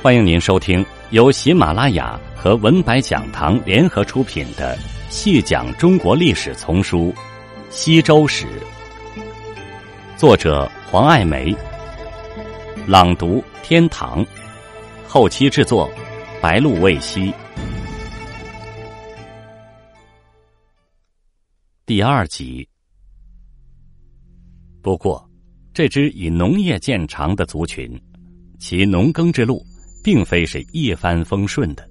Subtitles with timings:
[0.00, 4.76] 欢迎您收听由喜马拉雅和文白讲堂联合出品的
[5.10, 7.12] 《细讲中国历史丛书·
[7.68, 8.46] 西周史》，
[10.16, 11.52] 作者黄爱梅，
[12.86, 14.24] 朗读天堂，
[15.04, 15.90] 后期制作
[16.40, 17.34] 白露未晞，
[21.84, 22.66] 第二集。
[24.80, 25.28] 不过，
[25.74, 28.00] 这支以农业见长的族群，
[28.60, 29.60] 其农耕之路。
[30.02, 31.82] 并非是一帆风顺的。《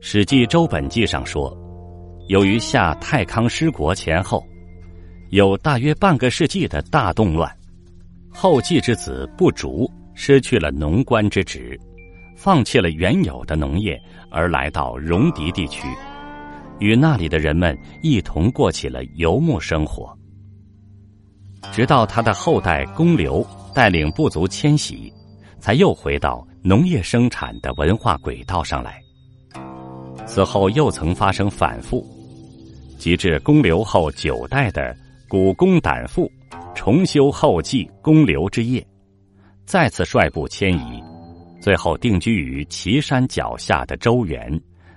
[0.00, 1.56] 史记·周本纪》上说，
[2.28, 4.44] 由于夏太康失国前后，
[5.30, 7.50] 有大约半个世纪的大动乱，
[8.28, 11.78] 后继之子不竹失去了农官之职，
[12.36, 13.96] 放弃了原有的农业，
[14.30, 15.86] 而来到戎狄地区，
[16.80, 20.12] 与那里的人们一同过起了游牧生活。
[21.70, 25.12] 直到他的后代公刘带领部族迁徙，
[25.60, 26.44] 才又回到。
[26.64, 29.02] 农业生产的文化轨道上来，
[30.26, 32.06] 此后又曾发生反复，
[32.96, 34.96] 及至公刘后九代的
[35.28, 36.30] 古公胆父
[36.72, 38.86] 重修后继公刘之业，
[39.66, 41.02] 再次率部迁移，
[41.60, 44.48] 最后定居于岐山脚下的周原，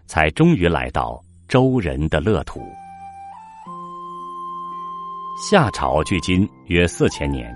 [0.06, 2.62] 才终于来到周人的乐土。
[5.42, 7.52] 夏朝距今约四千年，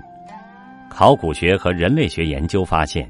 [0.90, 3.08] 考古学和人类学研究发现。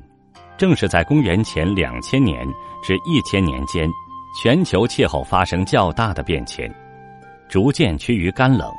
[0.61, 2.47] 正是在公元前两千年
[2.83, 3.91] 至一千年间，
[4.39, 6.71] 全球气候发生较大的变迁，
[7.49, 8.71] 逐渐趋于干冷。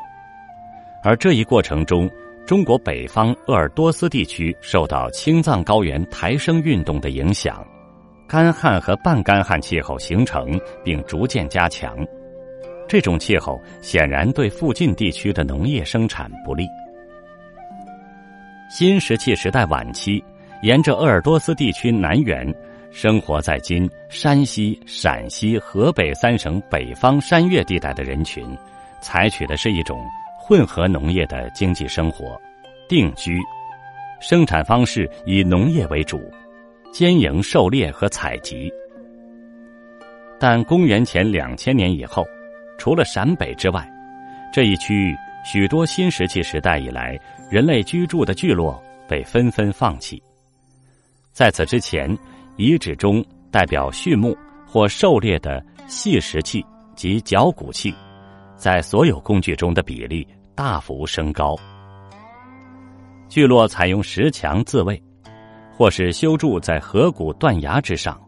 [1.04, 2.08] 而这一过程中，
[2.46, 7.66] 中国北方鄂尔多斯地区受到青藏高原抬升运动的影响，
[8.28, 11.98] 干旱和半干旱气候形成并逐渐加强。
[12.88, 16.68] 这种气候显然对附近地区的农业生产不利。
[18.70, 20.24] 新石器时代晚期。
[20.62, 22.48] 沿着鄂尔多斯地区南缘，
[22.92, 28.46] 生活在今山西、陕西、河北三省北方山岳地带的人群，
[29.02, 30.06] 采取的是一种
[30.40, 32.40] 混合农业的经济生活，
[32.88, 33.40] 定居，
[34.20, 36.32] 生产方式以农业为主，
[36.94, 38.72] 兼营狩猎和采集。
[40.40, 42.24] 但公元前两千年以后，
[42.78, 43.84] 除了陕北之外，
[44.54, 47.20] 这一区域许多新石器时代以来
[47.50, 50.22] 人类居住的聚落被纷纷放弃。
[51.32, 52.16] 在此之前，
[52.58, 54.38] 遗址中代表畜牧
[54.68, 56.64] 或狩猎的细石器
[56.96, 57.94] 及绞骨器，
[58.56, 61.56] 在所有工具中的比例大幅升高。
[63.30, 65.02] 聚落采用石墙自卫，
[65.74, 68.22] 或是修筑在河谷断崖之上，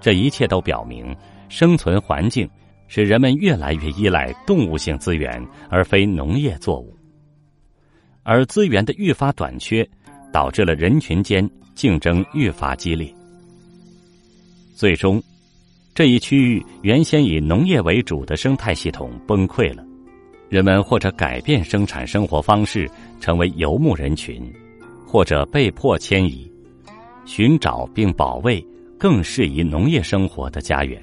[0.00, 1.16] 这一切都表明
[1.48, 2.50] 生存环境
[2.88, 6.92] 使人们越来越依赖动物性资源而非农业作物，
[8.24, 9.88] 而资源的愈发短缺，
[10.32, 11.48] 导致了人群间。
[11.74, 13.12] 竞争愈发激烈，
[14.74, 15.22] 最终，
[15.94, 19.84] 这一区域原先以农业为主的生态系统崩溃了。
[20.48, 22.90] 人们或者改变生产生活方式，
[23.20, 24.52] 成为游牧人群，
[25.06, 26.50] 或者被迫迁移，
[27.24, 28.62] 寻找并保卫
[28.98, 31.02] 更适宜农业生活的家园。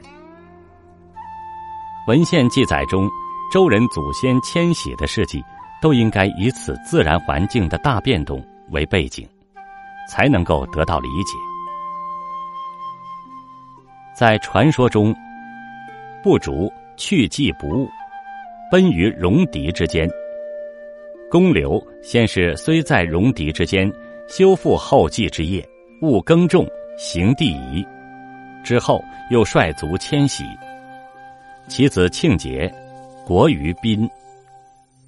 [2.08, 3.10] 文献记载中，
[3.52, 5.42] 周人祖先迁徙的事迹，
[5.82, 9.28] 都应该以此自然环境的大变动为背景。
[10.10, 11.38] 才能够得到理解。
[14.18, 15.16] 在传说中，
[16.24, 17.88] 不竹去迹不误，
[18.72, 20.10] 奔于戎狄之间。
[21.30, 23.90] 公刘先是虽在戎狄之间
[24.28, 25.64] 修复后继之业，
[26.02, 27.86] 务耕种，行地夷，
[28.64, 30.44] 之后又率族迁徙。
[31.68, 32.70] 其子庆节，
[33.26, 34.10] 国于宾。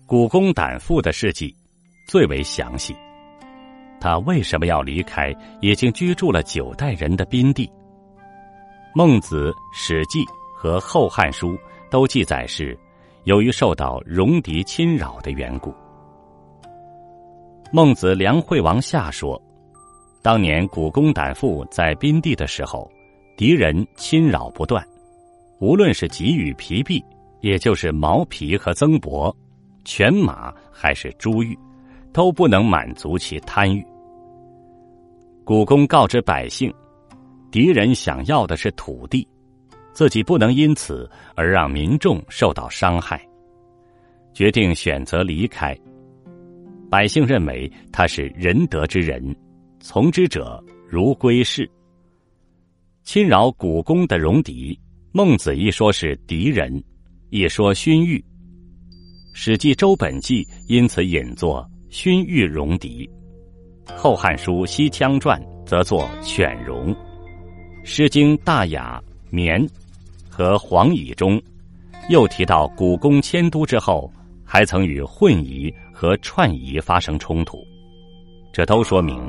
[0.05, 1.55] 古公胆父的事迹
[2.07, 2.95] 最为详细。
[4.01, 7.71] 他为什么要离开已经居住了九代人的宾地？
[8.93, 11.55] 孟子、史记和后汉书
[11.89, 12.77] 都记载是
[13.23, 15.73] 由于受到戎狄侵扰的缘故。
[17.71, 19.41] 孟子梁惠王下说，
[20.21, 22.91] 当年古公胆父在宾地的时候，
[23.37, 24.85] 敌人侵扰不断，
[25.59, 27.01] 无论是给予皮币，
[27.39, 29.33] 也就是毛皮和增帛，
[29.85, 31.57] 犬马还是珠玉，
[32.11, 33.85] 都不能满足其贪欲。
[35.51, 36.73] 古公告知百姓，
[37.51, 39.27] 敌人想要的是土地，
[39.91, 43.21] 自己不能因此而让民众受到伤害，
[44.33, 45.77] 决定选择离开。
[46.89, 49.35] 百姓认为他是仁德之人，
[49.81, 51.69] 从之者如归世。
[53.03, 54.79] 侵扰古公的戎狄，
[55.11, 56.81] 孟子一说是敌人，
[57.29, 58.17] 一说勋玉，
[59.33, 63.05] 《史记·周本纪》因此引作勋玉戎狄。
[63.95, 66.95] 《后汉书·西羌传》则作犬戎。
[67.83, 69.61] 诗经·大雅》《绵》
[70.29, 71.41] 和《黄乙》中，
[72.09, 74.11] 又提到古公迁都之后，
[74.45, 77.57] 还曾与混夷和串夷发生冲突。
[78.53, 79.19] 这都说明，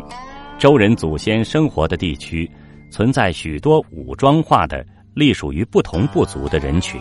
[0.59, 2.51] 周人祖先生活的地区
[2.91, 4.85] 存在许多武装化的、
[5.15, 7.01] 隶属于不同部族的人群，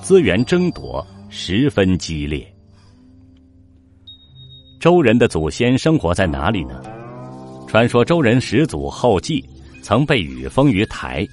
[0.00, 2.46] 资源争夺十分激烈。
[4.80, 6.80] 周人的祖先生活在哪里呢？
[7.66, 9.44] 传说周人始祖后稷
[9.82, 11.26] 曾被禹封于台，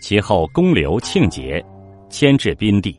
[0.00, 1.64] 其后公刘、庆节
[2.08, 2.92] 迁至宾地。《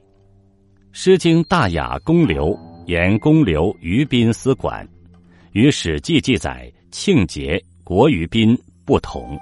[0.91, 2.49] 诗经·大雅·公刘》
[2.87, 4.85] 言公刘于宾司管。
[5.53, 9.39] 与《史记》记载庆节国于宾不同。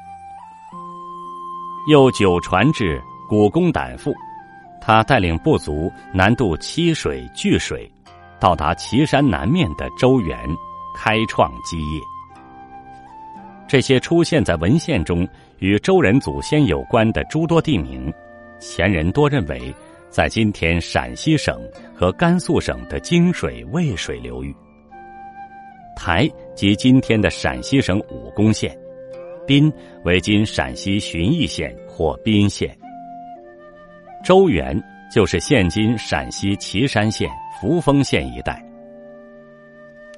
[1.89, 4.13] 又九传至古公胆父，
[4.79, 7.90] 他带领部族南渡七水聚水，
[8.41, 10.35] 到达岐山南面的周原，
[10.95, 12.01] 开创基业。
[13.67, 15.25] 这些出现在文献中
[15.59, 18.11] 与周人祖先有关的诸多地名，
[18.59, 19.73] 前人多认为
[20.09, 21.61] 在今天陕西省
[21.95, 24.53] 和甘肃省的泾水渭水流域。
[25.95, 28.75] 台即今天的陕西省武功县，
[29.45, 29.71] 滨
[30.03, 32.75] 为今陕西旬邑县或宾县。
[34.25, 34.75] 周原
[35.11, 37.29] 就是现今陕西岐山县
[37.59, 38.63] 扶风县一带。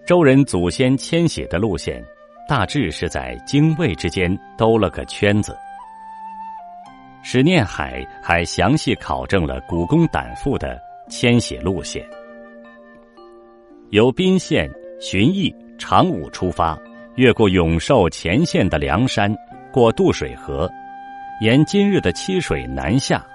[0.06, 2.04] 周人祖先迁徙的路线，
[2.48, 5.58] 大致是在泾渭之间兜了个圈子。
[7.24, 10.80] 史念海还详细考证了古公胆父的
[11.10, 12.06] 迁徙路线，
[13.90, 14.70] 由宾县
[15.02, 15.54] 旬邑。
[15.76, 16.80] 长武出发，
[17.16, 19.36] 越过永寿前线的梁山，
[19.72, 20.70] 过渡水河，
[21.42, 23.26] 沿今日的七水南下，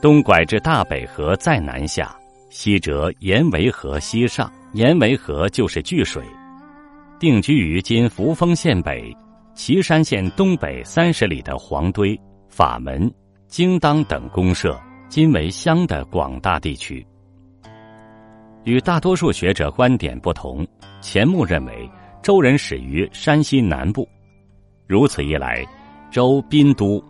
[0.00, 2.16] 东拐至大北河再南下，
[2.48, 4.50] 西折沿维河西上。
[4.72, 6.24] 沿维河就是聚水，
[7.18, 9.12] 定居于今扶风县北、
[9.52, 12.18] 岐山县东北三十里的黄堆、
[12.48, 13.12] 法门、
[13.48, 17.04] 京当等公社，今为乡的广大地区。
[18.62, 20.64] 与大多数学者观点不同，
[21.00, 21.90] 钱穆认为
[22.22, 24.08] 周人始于山西南部，
[24.86, 25.66] 如此一来，
[26.12, 27.02] 周滨都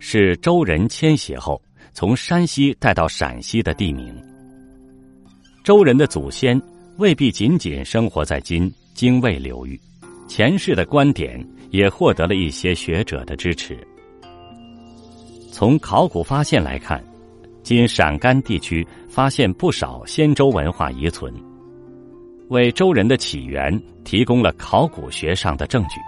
[0.00, 1.62] 是周人迁徙后
[1.92, 4.14] 从山西带到陕西的地名。
[5.64, 6.60] 周人的祖先
[6.98, 9.80] 未必仅仅生活在今泾渭流域，
[10.28, 13.76] 前世的观点也获得了一些学者的支持。
[15.52, 17.02] 从考古发现来看。
[17.62, 21.34] 今陕甘地区发现不少先周文化遗存，
[22.48, 25.98] 为周人的起源提供了考古学上的证据。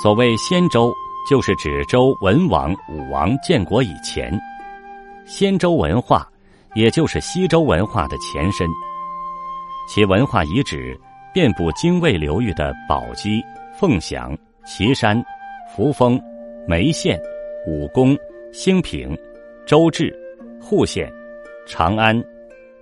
[0.00, 0.94] 所谓先周，
[1.28, 4.38] 就是指周文王、武王建国以前，
[5.24, 6.28] 先周文化
[6.74, 8.68] 也就是西周文化的前身。
[9.88, 10.98] 其文化遗址
[11.32, 13.42] 遍布泾渭流域的宝鸡、
[13.74, 14.36] 凤翔、
[14.66, 15.22] 岐山、
[15.74, 16.20] 扶风、
[16.66, 17.20] 眉县、
[17.66, 18.16] 武功、
[18.52, 19.16] 兴平。
[19.66, 20.14] 周至、
[20.60, 21.10] 户县、
[21.66, 22.22] 长安、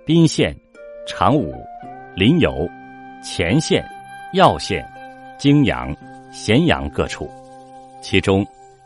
[0.05, 0.53] 宾县、
[1.07, 1.55] 长武、
[2.13, 2.69] 临游、
[3.23, 3.81] 乾县、
[4.33, 4.85] 耀县、
[5.39, 5.95] 泾阳、
[6.29, 7.31] 咸阳各处，
[8.03, 8.45] 其中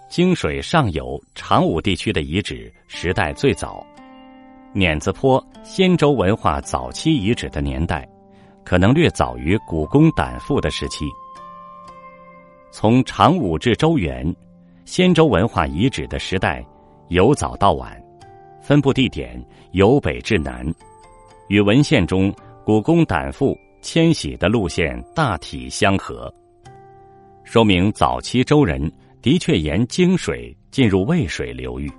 [0.10, 3.84] 泾水上游长武地区的遗址时代最早，
[4.74, 8.08] 碾子坡先周文化早期遗址的年代，
[8.64, 11.04] 可能略早于古公胆父的时期。
[12.70, 14.34] 从长武至周原，
[14.86, 16.64] 先周文化遗址的时代。
[17.08, 18.00] 由早到晚，
[18.62, 19.42] 分布地点
[19.72, 20.64] 由北至南，
[21.48, 22.32] 与文献中
[22.66, 26.32] 古公胆父迁徙的路线大体相合，
[27.46, 31.92] 说明早期周人的确沿泾水进入渭水流域。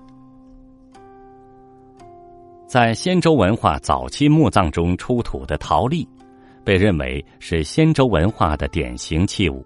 [2.66, 6.06] 在先周文化早期墓葬中出土的陶粒，
[6.64, 9.64] 被认为是先周文化的典型器物。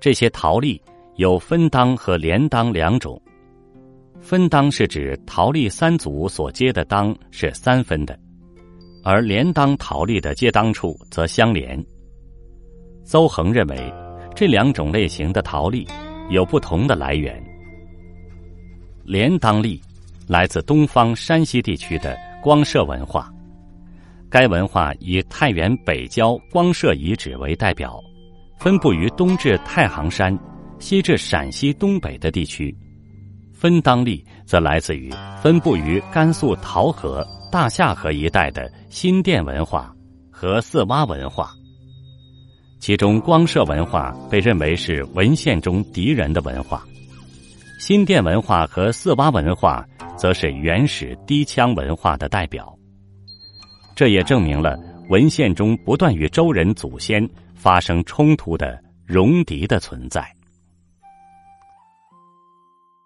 [0.00, 0.80] 这些陶粒
[1.16, 3.20] 有分当和连当两种。
[4.18, 8.18] 分当是指陶粒三组所接的当是三分的，
[9.02, 11.82] 而连当陶粒的接当处则相连。
[13.02, 13.92] 邹恒认为，
[14.34, 15.86] 这两种类型的陶粒
[16.30, 17.42] 有不同的来源。
[19.04, 19.80] 连当粒
[20.26, 23.32] 来自东方山西地区的光社文化，
[24.30, 28.00] 该文化以太原北郊光社遗址为代表，
[28.58, 30.38] 分布于东至太行山、
[30.78, 32.74] 西至陕西东北的地区。
[33.52, 39.94] 分当力则来自于分布于甘肃桃河、大夏河一带的新店文化
[40.30, 41.52] 和四洼文化，
[42.80, 46.82] 其中光社文化被认为是文献中敌人的文化，
[47.78, 52.74] 新店文化和四洼文化则是原始低羌文化的代表。
[53.94, 54.78] 这也证明了
[55.10, 60.26] 文献中不断与周人祖先发生冲突的戎狄的存在。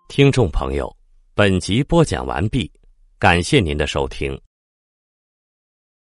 [0.09, 0.95] 听众朋友，
[1.35, 2.71] 本集播讲完毕，
[3.19, 4.41] 感谢您的收听。